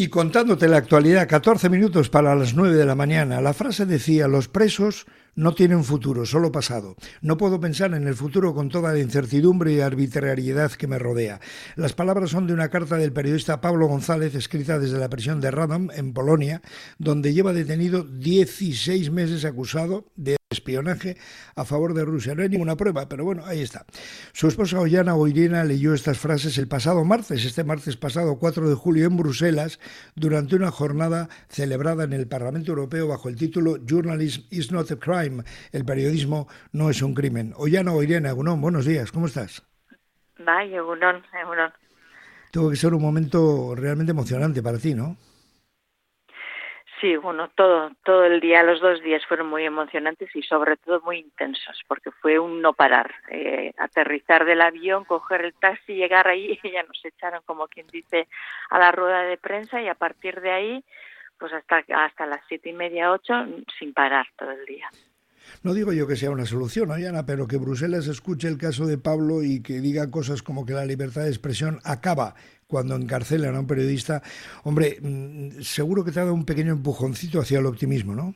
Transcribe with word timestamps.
Y 0.00 0.06
contándote 0.06 0.68
la 0.68 0.76
actualidad, 0.76 1.26
14 1.26 1.68
minutos 1.68 2.08
para 2.08 2.36
las 2.36 2.54
9 2.54 2.76
de 2.76 2.86
la 2.86 2.94
mañana, 2.94 3.40
la 3.40 3.52
frase 3.52 3.84
decía, 3.84 4.28
los 4.28 4.46
presos 4.46 5.06
no 5.34 5.54
tienen 5.54 5.84
futuro, 5.84 6.26
solo 6.26 6.50
pasado. 6.52 6.96
No 7.20 7.36
puedo 7.36 7.60
pensar 7.60 7.94
en 7.94 8.06
el 8.06 8.14
futuro 8.14 8.54
con 8.54 8.68
toda 8.68 8.92
la 8.92 8.98
incertidumbre 8.98 9.72
y 9.72 9.80
arbitrariedad 9.80 10.72
que 10.72 10.86
me 10.86 10.98
rodea. 10.98 11.40
Las 11.76 11.92
palabras 11.92 12.30
son 12.30 12.46
de 12.46 12.54
una 12.54 12.68
carta 12.68 12.96
del 12.96 13.12
periodista 13.12 13.60
Pablo 13.60 13.86
González, 13.86 14.34
escrita 14.34 14.78
desde 14.78 14.98
la 14.98 15.08
prisión 15.08 15.40
de 15.40 15.50
Radom, 15.50 15.88
en 15.92 16.12
Polonia, 16.12 16.62
donde 16.98 17.32
lleva 17.32 17.52
detenido 17.52 18.02
16 18.02 19.10
meses 19.10 19.44
acusado 19.44 20.06
de 20.16 20.38
espionaje 20.50 21.18
a 21.56 21.64
favor 21.66 21.92
de 21.92 22.06
Rusia. 22.06 22.34
No 22.34 22.42
hay 22.42 22.48
ninguna 22.48 22.74
prueba, 22.74 23.06
pero 23.06 23.22
bueno, 23.22 23.44
ahí 23.44 23.60
está. 23.60 23.84
Su 24.32 24.48
esposa 24.48 24.80
Ollana 24.80 25.14
Oirena 25.14 25.62
leyó 25.62 25.92
estas 25.92 26.18
frases 26.18 26.56
el 26.56 26.68
pasado 26.68 27.04
martes, 27.04 27.44
este 27.44 27.64
martes 27.64 27.96
pasado 27.98 28.38
4 28.38 28.68
de 28.68 28.74
julio 28.74 29.06
en 29.06 29.16
Bruselas, 29.18 29.78
durante 30.14 30.56
una 30.56 30.70
jornada 30.70 31.28
celebrada 31.50 32.04
en 32.04 32.14
el 32.14 32.26
Parlamento 32.28 32.72
Europeo 32.72 33.08
bajo 33.08 33.28
el 33.28 33.36
título 33.36 33.76
Journalism 33.84 34.42
is 34.50 34.72
not 34.72 34.90
a 34.90 34.96
crime, 34.96 35.17
el 35.26 35.84
periodismo 35.84 36.48
no 36.72 36.90
es 36.90 37.02
un 37.02 37.14
crimen. 37.14 37.52
Ollana 37.56 37.92
Oirena, 37.92 38.30
Egunon, 38.30 38.60
buenos 38.60 38.86
días, 38.86 39.12
¿cómo 39.12 39.26
estás? 39.26 39.66
Vaya, 40.38 40.76
Egunon, 40.76 41.22
Egunon. 41.40 41.72
Tuvo 42.52 42.70
que 42.70 42.76
ser 42.76 42.94
un 42.94 43.02
momento 43.02 43.74
realmente 43.74 44.12
emocionante 44.12 44.62
para 44.62 44.78
ti, 44.78 44.94
¿no? 44.94 45.16
Sí, 47.00 47.16
bueno, 47.16 47.48
todo, 47.54 47.92
todo 48.04 48.24
el 48.24 48.40
día, 48.40 48.64
los 48.64 48.80
dos 48.80 49.00
días 49.02 49.24
fueron 49.26 49.48
muy 49.48 49.64
emocionantes 49.64 50.34
y 50.34 50.42
sobre 50.42 50.76
todo 50.76 51.00
muy 51.02 51.18
intensos, 51.18 51.80
porque 51.86 52.10
fue 52.10 52.40
un 52.40 52.60
no 52.60 52.72
parar. 52.72 53.14
Eh, 53.30 53.72
aterrizar 53.78 54.44
del 54.44 54.60
avión, 54.60 55.04
coger 55.04 55.44
el 55.44 55.54
taxi, 55.54 55.94
llegar 55.94 56.26
ahí, 56.26 56.58
y 56.60 56.70
ya 56.72 56.82
nos 56.82 57.04
echaron, 57.04 57.42
como 57.46 57.68
quien 57.68 57.86
dice, 57.86 58.26
a 58.70 58.78
la 58.80 58.90
rueda 58.90 59.22
de 59.22 59.36
prensa 59.36 59.80
y 59.80 59.86
a 59.86 59.94
partir 59.94 60.40
de 60.40 60.50
ahí, 60.50 60.84
pues 61.38 61.52
hasta, 61.52 61.84
hasta 62.04 62.26
las 62.26 62.40
siete 62.48 62.70
y 62.70 62.72
media, 62.72 63.12
ocho, 63.12 63.34
sin 63.78 63.92
parar 63.92 64.26
todo 64.36 64.50
el 64.50 64.64
día. 64.66 64.88
No 65.62 65.74
digo 65.74 65.92
yo 65.92 66.06
que 66.06 66.16
sea 66.16 66.30
una 66.30 66.44
solución, 66.44 66.92
Ayana, 66.92 67.24
pero 67.24 67.46
que 67.46 67.56
Bruselas 67.56 68.06
escuche 68.06 68.48
el 68.48 68.58
caso 68.58 68.86
de 68.86 68.98
Pablo 68.98 69.42
y 69.42 69.62
que 69.62 69.80
diga 69.80 70.10
cosas 70.10 70.42
como 70.42 70.66
que 70.66 70.74
la 70.74 70.84
libertad 70.84 71.22
de 71.22 71.28
expresión 71.28 71.80
acaba 71.84 72.34
cuando 72.66 72.96
encarcelan 72.96 73.56
a 73.56 73.60
un 73.60 73.66
periodista, 73.66 74.22
hombre, 74.64 74.98
mm, 75.00 75.62
seguro 75.62 76.04
que 76.04 76.12
te 76.12 76.20
ha 76.20 76.24
dado 76.24 76.34
un 76.34 76.44
pequeño 76.44 76.72
empujoncito 76.72 77.40
hacia 77.40 77.58
el 77.58 77.66
optimismo, 77.66 78.14
¿no? 78.14 78.34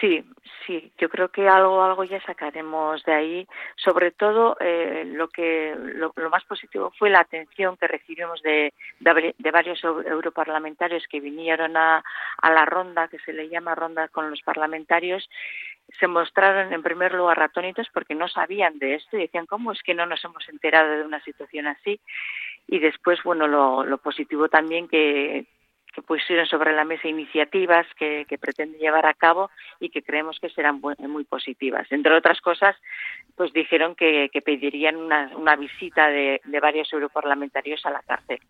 Sí, 0.00 0.24
sí, 0.66 0.92
yo 0.98 1.08
creo 1.08 1.28
que 1.28 1.48
algo, 1.48 1.82
algo 1.82 2.04
ya 2.04 2.20
sacaremos 2.22 3.02
de 3.04 3.12
ahí. 3.12 3.48
Sobre 3.76 4.10
todo, 4.10 4.56
eh, 4.60 5.04
lo 5.06 5.28
que 5.28 5.74
lo, 5.76 6.12
más 6.30 6.44
positivo 6.44 6.92
fue 6.98 7.10
la 7.10 7.20
atención 7.20 7.76
que 7.76 7.86
recibimos 7.86 8.42
de, 8.42 8.72
de, 8.98 9.50
varios 9.52 9.82
europarlamentarios 9.84 11.04
que 11.08 11.20
vinieron 11.20 11.76
a, 11.76 12.02
a 12.38 12.52
la 12.52 12.64
ronda, 12.64 13.08
que 13.08 13.18
se 13.20 13.32
le 13.32 13.48
llama 13.48 13.74
ronda 13.74 14.08
con 14.08 14.30
los 14.30 14.42
parlamentarios, 14.42 15.28
se 16.00 16.08
mostraron 16.08 16.72
en 16.72 16.82
primer 16.82 17.14
lugar 17.14 17.40
atónitos 17.40 17.88
porque 17.92 18.14
no 18.14 18.26
sabían 18.28 18.78
de 18.78 18.94
esto 18.94 19.16
y 19.16 19.22
decían 19.22 19.46
cómo 19.46 19.72
es 19.72 19.82
que 19.82 19.94
no 19.94 20.06
nos 20.06 20.24
hemos 20.24 20.48
enterado 20.48 20.96
de 20.96 21.04
una 21.04 21.22
situación 21.22 21.66
así 21.66 22.00
y 22.66 22.78
después 22.78 23.22
bueno 23.22 23.46
lo, 23.46 23.84
lo 23.84 23.98
positivo 23.98 24.48
también 24.48 24.88
que, 24.88 25.44
que 25.94 26.02
pusieron 26.02 26.46
sobre 26.46 26.72
la 26.72 26.84
mesa 26.84 27.08
iniciativas 27.08 27.86
que, 27.96 28.26
que 28.28 28.38
pretende 28.38 28.78
llevar 28.78 29.06
a 29.06 29.14
cabo 29.14 29.50
y 29.80 29.90
que 29.90 30.02
creemos 30.02 30.38
que 30.40 30.50
serán 30.50 30.80
muy 30.80 31.24
positivas. 31.24 31.86
Entre 31.90 32.14
otras 32.14 32.40
cosas, 32.40 32.76
pues 33.36 33.52
dijeron 33.52 33.94
que, 33.94 34.28
que 34.32 34.42
pedirían 34.42 34.96
una, 34.96 35.30
una 35.36 35.56
visita 35.56 36.08
de, 36.08 36.40
de 36.44 36.60
varios 36.60 36.92
europarlamentarios 36.92 37.84
a 37.86 37.90
la 37.90 38.02
cárcel. 38.02 38.40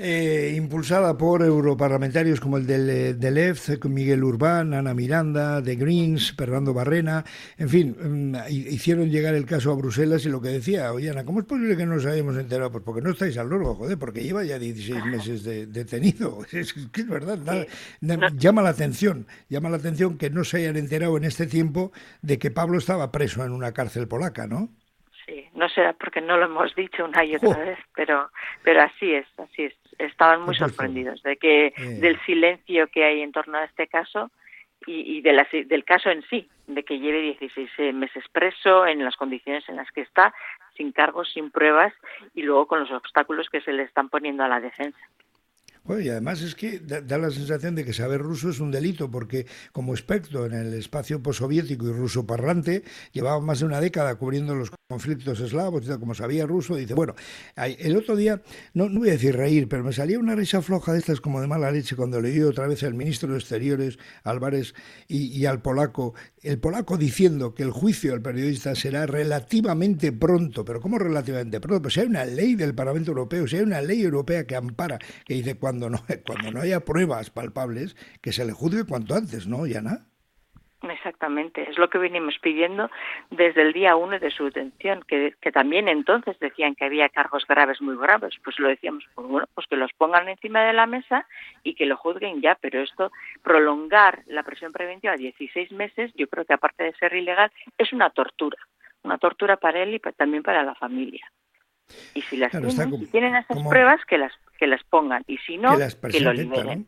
Eh, 0.00 0.54
impulsada 0.56 1.18
por 1.18 1.42
europarlamentarios 1.42 2.38
como 2.38 2.56
el 2.56 2.68
del, 2.68 2.88
eh, 2.88 3.14
del 3.14 3.36
EFT, 3.36 3.84
Miguel 3.86 4.22
Urbán, 4.22 4.72
Ana 4.72 4.94
Miranda, 4.94 5.60
de 5.60 5.74
Greens, 5.74 6.36
Fernando 6.38 6.72
Barrena, 6.72 7.24
en 7.56 7.68
fin, 7.68 7.96
mm, 8.00 8.36
hicieron 8.48 9.10
llegar 9.10 9.34
el 9.34 9.44
caso 9.44 9.72
a 9.72 9.74
Bruselas 9.74 10.24
y 10.24 10.28
lo 10.28 10.40
que 10.40 10.50
decía, 10.50 10.92
oye 10.92 11.10
Ana, 11.10 11.24
¿cómo 11.24 11.40
es 11.40 11.46
posible 11.46 11.76
que 11.76 11.84
no 11.84 11.96
nos 11.96 12.06
hayamos 12.06 12.36
enterado? 12.36 12.70
Pues 12.70 12.84
porque 12.84 13.02
no 13.02 13.10
estáis 13.10 13.36
al 13.38 13.48
loro, 13.48 13.74
joder, 13.74 13.98
porque 13.98 14.22
lleva 14.22 14.44
ya 14.44 14.60
16 14.60 15.04
meses 15.04 15.42
de, 15.42 15.66
detenido. 15.66 16.46
Es 16.52 16.72
que 16.74 17.00
es 17.00 17.08
verdad, 17.08 17.66
llama 18.36 18.62
la 18.62 18.68
atención, 18.68 19.26
llama 19.48 19.68
la 19.68 19.78
atención 19.78 20.16
que 20.16 20.30
no 20.30 20.44
se 20.44 20.58
hayan 20.58 20.76
enterado 20.76 21.16
en 21.16 21.24
este 21.24 21.48
tiempo 21.48 21.90
de 22.22 22.38
que 22.38 22.52
Pablo 22.52 22.78
estaba 22.78 23.10
preso 23.10 23.44
en 23.44 23.50
una 23.50 23.72
cárcel 23.72 24.06
polaca, 24.06 24.46
¿no? 24.46 24.68
Sí, 25.26 25.44
no 25.54 25.68
será 25.68 25.92
porque 25.94 26.20
no 26.20 26.36
lo 26.36 26.44
hemos 26.44 26.72
dicho 26.76 27.04
una 27.04 27.24
y 27.24 27.34
otra 27.34 27.58
vez, 27.58 27.78
pero, 27.96 28.30
pero 28.62 28.82
así 28.82 29.12
es, 29.12 29.26
así 29.38 29.64
es 29.64 29.74
estaban 29.98 30.42
muy 30.42 30.54
sorprendidos 30.54 31.22
de 31.22 31.36
que 31.36 31.66
eh. 31.66 31.72
del 31.76 32.20
silencio 32.24 32.86
que 32.88 33.04
hay 33.04 33.20
en 33.22 33.32
torno 33.32 33.58
a 33.58 33.64
este 33.64 33.86
caso 33.86 34.30
y, 34.86 35.20
de 35.22 35.64
del 35.66 35.84
caso 35.84 36.08
en 36.08 36.22
sí, 36.30 36.48
de 36.66 36.84
que 36.84 36.98
lleve 36.98 37.36
16 37.40 37.94
meses 37.94 38.24
preso 38.32 38.86
en 38.86 39.04
las 39.04 39.16
condiciones 39.16 39.68
en 39.68 39.76
las 39.76 39.90
que 39.90 40.02
está, 40.02 40.32
sin 40.76 40.92
cargos, 40.92 41.30
sin 41.32 41.50
pruebas 41.50 41.92
y 42.34 42.42
luego 42.42 42.66
con 42.66 42.80
los 42.80 42.90
obstáculos 42.92 43.50
que 43.50 43.60
se 43.60 43.72
le 43.72 43.82
están 43.82 44.08
poniendo 44.08 44.44
a 44.44 44.48
la 44.48 44.60
defensa. 44.60 44.98
Bueno, 45.88 46.02
y 46.02 46.10
además 46.10 46.42
es 46.42 46.54
que 46.54 46.80
da, 46.80 47.16
la 47.16 47.30
sensación 47.30 47.74
de 47.74 47.82
que 47.82 47.94
saber 47.94 48.20
ruso 48.20 48.50
es 48.50 48.60
un 48.60 48.70
delito, 48.70 49.10
porque 49.10 49.46
como 49.72 49.94
experto 49.94 50.44
en 50.44 50.52
el 50.52 50.74
espacio 50.74 51.22
postsoviético 51.22 51.88
y 51.88 51.92
ruso 51.92 52.26
parlante, 52.26 52.84
llevaba 53.12 53.40
más 53.40 53.60
de 53.60 53.64
una 53.64 53.80
década 53.80 54.14
cubriendo 54.16 54.54
los 54.54 54.70
conflictos 54.86 55.40
eslavos, 55.40 55.86
como 55.98 56.14
sabía 56.14 56.46
ruso, 56.46 56.74
dice, 56.74 56.92
bueno, 56.92 57.14
el 57.56 57.96
otro 57.96 58.16
día, 58.16 58.42
no, 58.74 58.88
voy 58.90 59.08
a 59.08 59.12
decir 59.12 59.34
reír, 59.34 59.66
pero 59.68 59.82
me 59.82 59.92
salía 59.94 60.18
una 60.18 60.34
risa 60.34 60.60
floja 60.60 60.92
de 60.92 60.98
estas 60.98 61.20
como 61.22 61.40
de 61.40 61.46
mala 61.46 61.70
leche 61.70 61.96
cuando 61.96 62.20
leí 62.20 62.40
otra 62.40 62.66
vez 62.66 62.82
al 62.82 62.94
ministro 62.94 63.32
de 63.32 63.38
Exteriores, 63.38 63.98
Álvarez, 64.24 64.74
y, 65.06 65.44
al 65.46 65.62
polaco, 65.62 66.14
el 66.42 66.58
polaco 66.58 66.96
diciendo 66.96 67.54
que 67.54 67.62
el 67.62 67.70
juicio 67.70 68.12
del 68.12 68.22
periodista 68.22 68.74
será 68.74 69.06
relativamente 69.06 70.12
pronto, 70.12 70.64
pero 70.64 70.80
¿cómo 70.80 70.98
relativamente 70.98 71.60
pronto? 71.60 71.82
Pues 71.82 71.94
si 71.94 72.00
hay 72.00 72.06
una 72.06 72.24
ley 72.24 72.54
del 72.54 72.74
Parlamento 72.74 73.10
Europeo, 73.10 73.46
si 73.46 73.56
hay 73.56 73.62
una 73.62 73.82
ley 73.82 74.02
europea 74.02 74.46
que 74.46 74.56
ampara, 74.56 74.98
que 75.24 75.34
dice 75.34 75.56
cuando 75.56 75.77
cuando 75.78 75.90
no, 75.90 75.98
cuando 76.26 76.50
no 76.50 76.60
haya 76.60 76.80
pruebas 76.80 77.30
palpables, 77.30 77.94
que 78.22 78.32
se 78.32 78.44
le 78.44 78.52
juzgue 78.52 78.84
cuanto 78.86 79.14
antes, 79.14 79.46
¿no, 79.46 79.66
Yana? 79.66 80.06
Exactamente, 80.80 81.68
es 81.68 81.76
lo 81.76 81.90
que 81.90 81.98
venimos 81.98 82.38
pidiendo 82.40 82.88
desde 83.30 83.62
el 83.62 83.72
día 83.72 83.96
uno 83.96 84.16
de 84.20 84.30
su 84.30 84.44
detención, 84.44 85.02
que, 85.08 85.34
que, 85.40 85.50
también 85.50 85.88
entonces 85.88 86.38
decían 86.38 86.76
que 86.76 86.84
había 86.84 87.08
cargos 87.08 87.44
graves, 87.48 87.82
muy 87.82 87.96
graves, 87.96 88.36
pues 88.44 88.60
lo 88.60 88.68
decíamos, 88.68 89.04
pues 89.16 89.26
bueno, 89.26 89.48
pues 89.54 89.66
que 89.66 89.74
los 89.74 89.92
pongan 89.94 90.28
encima 90.28 90.62
de 90.62 90.72
la 90.72 90.86
mesa 90.86 91.26
y 91.64 91.74
que 91.74 91.84
lo 91.84 91.96
juzguen 91.96 92.40
ya, 92.40 92.56
pero 92.60 92.80
esto, 92.80 93.10
prolongar 93.42 94.22
la 94.26 94.44
presión 94.44 94.72
preventiva 94.72 95.14
a 95.14 95.16
16 95.16 95.72
meses, 95.72 96.12
yo 96.14 96.28
creo 96.28 96.44
que 96.44 96.54
aparte 96.54 96.84
de 96.84 96.94
ser 96.94 97.12
ilegal, 97.12 97.50
es 97.76 97.92
una 97.92 98.10
tortura, 98.10 98.58
una 99.02 99.18
tortura 99.18 99.56
para 99.56 99.82
él 99.82 99.94
y 99.94 99.98
también 100.12 100.44
para 100.44 100.62
la 100.62 100.76
familia. 100.76 101.28
Y 102.14 102.22
si 102.22 102.36
las 102.36 102.50
tienen, 102.50 102.98
si 102.98 103.06
tienen 103.06 103.34
esas 103.34 103.62
pruebas, 103.66 104.00
que 104.06 104.18
las 104.18 104.32
que 104.58 104.66
las 104.66 104.82
pongan 104.84 105.22
y 105.26 105.38
si 105.38 105.56
no, 105.56 105.76
que, 106.10 106.20
lo 106.20 106.32
liberen. 106.32 106.86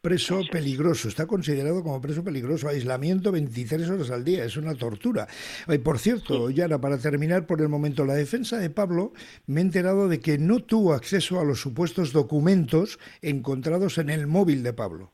Preso 0.00 0.40
peligroso, 0.50 1.08
está 1.08 1.26
considerado 1.26 1.82
como 1.82 2.00
preso 2.00 2.24
peligroso, 2.24 2.68
aislamiento 2.68 3.32
23 3.32 3.90
horas 3.90 4.10
al 4.10 4.24
día, 4.24 4.44
es 4.44 4.56
una 4.56 4.74
tortura. 4.74 5.26
Y 5.68 5.76
por 5.76 5.98
cierto, 5.98 6.48
Yara, 6.48 6.80
para 6.80 6.98
terminar 6.98 7.46
por 7.46 7.60
el 7.60 7.68
momento, 7.68 8.06
la 8.06 8.14
defensa 8.14 8.56
de 8.56 8.70
Pablo, 8.70 9.12
me 9.46 9.60
he 9.60 9.64
enterado 9.64 10.08
de 10.08 10.20
que 10.20 10.38
no 10.38 10.60
tuvo 10.60 10.94
acceso 10.94 11.38
a 11.38 11.44
los 11.44 11.60
supuestos 11.60 12.14
documentos 12.14 12.98
encontrados 13.20 13.98
en 13.98 14.08
el 14.08 14.26
móvil 14.26 14.62
de 14.62 14.72
Pablo. 14.72 15.12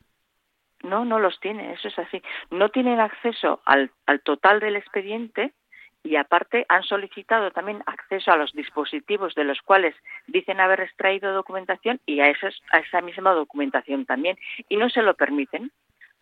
No, 0.84 1.04
no 1.04 1.18
los 1.18 1.40
tiene, 1.40 1.72
eso 1.72 1.88
es 1.88 1.98
así. 1.98 2.22
No 2.52 2.68
tienen 2.68 3.00
acceso 3.00 3.60
al, 3.64 3.90
al 4.06 4.20
total 4.20 4.60
del 4.60 4.76
expediente, 4.76 5.52
y 6.06 6.16
aparte 6.16 6.64
han 6.68 6.84
solicitado 6.84 7.50
también 7.50 7.82
acceso 7.86 8.30
a 8.30 8.36
los 8.36 8.52
dispositivos 8.52 9.34
de 9.34 9.44
los 9.44 9.60
cuales 9.60 9.94
dicen 10.28 10.60
haber 10.60 10.80
extraído 10.80 11.34
documentación 11.34 12.00
y 12.06 12.20
a, 12.20 12.26
a 12.26 12.78
esa 12.78 13.00
misma 13.00 13.32
documentación 13.32 14.06
también 14.06 14.38
y 14.68 14.76
no 14.76 14.88
se 14.88 15.02
lo 15.02 15.14
permiten 15.14 15.72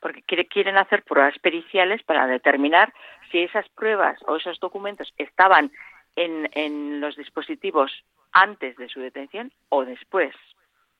porque 0.00 0.46
quieren 0.46 0.76
hacer 0.76 1.02
pruebas 1.02 1.38
periciales 1.38 2.02
para 2.02 2.26
determinar 2.26 2.92
si 3.30 3.40
esas 3.40 3.68
pruebas 3.70 4.18
o 4.26 4.36
esos 4.36 4.58
documentos 4.58 5.12
estaban 5.18 5.70
en, 6.16 6.48
en 6.52 7.00
los 7.00 7.16
dispositivos 7.16 7.92
antes 8.32 8.76
de 8.76 8.88
su 8.88 9.00
detención 9.00 9.52
o 9.68 9.84
después, 9.84 10.34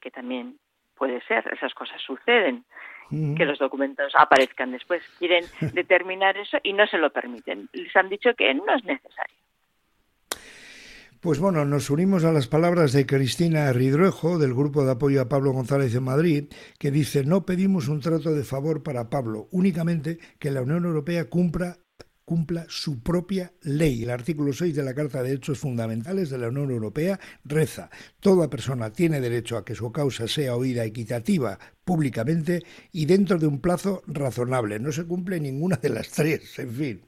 que 0.01 0.11
también 0.11 0.59
puede 0.95 1.21
ser, 1.23 1.47
esas 1.53 1.75
cosas 1.75 2.01
suceden 2.03 2.65
que 3.11 3.45
los 3.45 3.59
documentos 3.59 4.13
aparezcan 4.17 4.73
después. 4.73 5.03
Quieren 5.19 5.45
determinar 5.73 6.37
eso 6.37 6.59
y 6.63 6.73
no 6.73 6.87
se 6.87 6.99
lo 6.99 7.11
permiten. 7.11 7.69
Les 7.73 7.95
han 7.97 8.09
dicho 8.09 8.35
que 8.37 8.53
no 8.55 8.75
es 8.75 8.85
necesario. 8.85 9.37
Pues 11.25 11.39
bueno, 11.39 11.65
nos 11.65 11.89
unimos 11.89 12.23
a 12.25 12.33
las 12.33 12.49
palabras 12.49 12.93
de 12.93 13.07
Cristina 13.07 13.73
Ridruejo, 13.73 14.39
del 14.39 14.53
Grupo 14.53 14.85
de 14.85 14.93
Apoyo 14.93 15.23
a 15.23 15.29
Pablo 15.29 15.53
González 15.53 15.95
en 15.95 16.05
Madrid, 16.05 16.53
que 16.79 16.91
dice, 16.91 17.25
no 17.25 17.47
pedimos 17.47 17.89
un 17.89 18.01
trato 18.01 18.35
de 18.35 18.45
favor 18.45 18.83
para 18.83 19.09
Pablo, 19.09 19.49
únicamente 19.51 20.19
que 20.39 20.51
la 20.51 20.61
Unión 20.61 20.85
Europea 20.85 21.31
cumpla 21.31 21.79
cumpla 22.25 22.67
su 22.69 23.03
propia 23.03 23.53
ley. 23.63 24.03
El 24.03 24.11
artículo 24.11 24.53
6 24.53 24.75
de 24.75 24.83
la 24.83 24.95
Carta 24.95 25.23
de 25.23 25.31
Derechos 25.31 25.59
Fundamentales 25.59 26.31
de 26.31 26.39
la 26.39 26.49
Unión 26.49 26.71
Europea 26.71 27.21
reza, 27.45 27.91
toda 28.21 28.51
persona 28.51 28.93
tiene 28.93 29.21
derecho 29.21 29.57
a 29.57 29.65
que 29.65 29.75
su 29.75 29.93
causa 29.93 30.27
sea 30.29 30.57
oída 30.57 30.85
equitativa 30.85 31.59
públicamente 31.85 32.63
y 32.93 33.07
dentro 33.07 33.39
de 33.39 33.47
un 33.47 33.61
plazo 33.61 34.03
razonable. 34.07 34.79
No 34.79 34.93
se 34.93 35.05
cumple 35.05 35.41
ninguna 35.41 35.77
de 35.77 35.91
las 35.91 36.09
tres, 36.11 36.59
en 36.59 36.71
fin. 36.73 37.03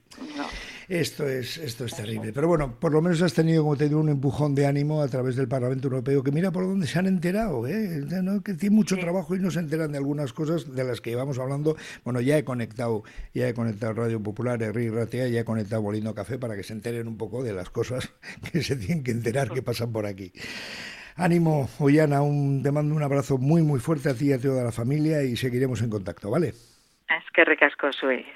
Esto 0.89 1.27
es, 1.27 1.57
esto 1.57 1.83
es 1.83 1.93
terrible. 1.93 2.31
Pero 2.31 2.47
bueno, 2.47 2.79
por 2.79 2.93
lo 2.93 3.01
menos 3.01 3.21
has 3.21 3.33
tenido, 3.33 3.63
como 3.63 3.75
te 3.75 3.89
digo, 3.89 3.99
un 3.99 4.07
empujón 4.07 4.55
de 4.55 4.65
ánimo 4.67 5.01
a 5.01 5.07
través 5.09 5.35
del 5.35 5.49
Parlamento 5.49 5.87
Europeo, 5.87 6.23
que 6.23 6.31
mira 6.31 6.49
por 6.51 6.65
dónde 6.65 6.87
se 6.87 6.97
han 6.97 7.07
enterado, 7.07 7.67
¿eh? 7.67 8.05
que 8.43 8.53
tiene 8.53 8.73
mucho 8.73 8.97
trabajo 8.97 9.35
y 9.35 9.39
no 9.39 9.51
se 9.51 9.59
enteran 9.59 9.91
de 9.91 9.97
algunas 9.97 10.31
cosas 10.31 10.73
de 10.73 10.83
las 10.85 11.01
que 11.01 11.11
íbamos 11.11 11.39
hablando. 11.39 11.75
Bueno, 12.05 12.21
ya 12.21 12.37
he 12.37 12.45
conectado, 12.45 13.03
ya 13.33 13.49
he 13.49 13.53
conectado 13.53 13.93
Radio 13.93 14.23
Popular, 14.23 14.63
Herri 14.63 14.89
Ratea, 14.89 15.27
ya 15.27 15.41
he 15.41 15.45
conectado 15.45 15.81
Bolino 15.81 16.15
Café 16.15 16.39
para 16.39 16.55
que 16.55 16.63
se 16.63 16.71
enteren 16.71 17.09
un 17.09 17.17
poco 17.17 17.43
de 17.43 17.51
las 17.51 17.69
cosas 17.69 18.09
que 18.53 18.63
se 18.63 18.77
tienen 18.77 19.03
que 19.03 19.11
enterar 19.11 19.49
que 19.49 19.61
pasan 19.61 19.91
por 19.91 20.05
aquí. 20.05 20.31
Ánimo, 21.17 21.67
Ollana, 21.79 22.21
un, 22.21 22.63
te 22.63 22.71
mando 22.71 22.95
un 22.95 23.03
abrazo 23.03 23.37
muy, 23.37 23.61
muy 23.61 23.81
fuerte 23.81 24.09
a 24.09 24.13
ti 24.13 24.27
y 24.29 24.33
a 24.33 24.39
toda 24.39 24.63
la 24.63 24.71
familia 24.71 25.21
y 25.23 25.35
seguiremos 25.35 25.81
en 25.81 25.89
contacto, 25.89 26.29
¿vale? 26.29 26.49
Es 26.49 27.31
que 27.33 27.43
recasco, 27.43 27.91
soy. 27.91 28.25